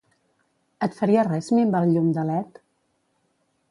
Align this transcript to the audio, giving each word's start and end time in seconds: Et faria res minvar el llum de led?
Et 0.87 0.97
faria 1.01 1.27
res 1.29 1.51
minvar 1.59 1.85
el 1.87 1.93
llum 1.99 2.11
de 2.19 2.27
led? 2.35 2.63